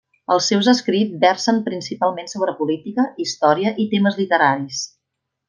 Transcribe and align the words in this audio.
Els 0.35 0.45
seus 0.51 0.69
escrits 0.71 1.19
versen 1.23 1.59
principalment 1.67 2.31
sobre 2.31 2.57
política, 2.63 3.07
història 3.27 3.75
i 3.85 3.87
temes 3.93 4.19
literaris. 4.25 4.83